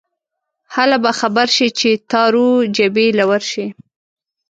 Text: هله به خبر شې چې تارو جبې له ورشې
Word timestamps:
هله 0.75 0.97
به 1.03 1.11
خبر 1.19 1.47
شې 1.55 1.67
چې 1.79 1.89
تارو 2.11 2.47
جبې 2.75 3.07
له 3.17 3.23
ورشې 3.29 3.65